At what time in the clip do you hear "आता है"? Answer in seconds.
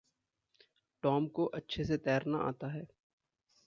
2.37-2.87